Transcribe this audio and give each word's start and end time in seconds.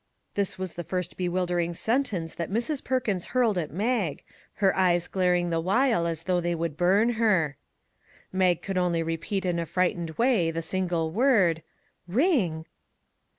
This 0.33 0.57
was 0.57 0.73
the 0.73 0.83
first 0.83 1.15
bewil 1.15 1.45
dering 1.45 1.75
sentence 1.75 2.33
that 2.33 2.49
Mrs. 2.49 2.83
Per 2.83 2.99
kins 3.01 3.25
hurled 3.37 3.59
at 3.59 3.69
Mag, 3.69 4.23
her 4.55 4.75
eyes 4.75 5.07
glaring 5.07 5.51
the 5.51 5.59
while 5.59 6.07
as 6.07 6.23
though 6.23 6.41
they 6.41 6.55
would 6.55 6.75
burn 6.75 7.09
her. 7.23 7.55
Mag 8.33 8.63
could 8.63 8.79
only 8.79 9.03
repeat 9.03 9.45
in 9.45 9.59
a 9.59 9.65
frightened 9.67 10.09
way 10.17 10.49
the 10.49 10.63
single 10.63 11.11
word:" 11.11 11.61
Ring 12.21 12.65